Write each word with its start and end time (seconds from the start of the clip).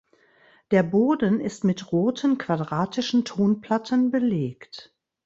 Der 0.71 0.81
Boden 0.81 1.39
ist 1.39 1.63
mit 1.63 1.91
roten 1.91 2.39
quadratischen 2.39 3.23
Tonplatten 3.23 4.09
belegt. 4.09 4.95